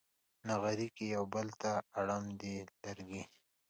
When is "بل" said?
1.33-1.47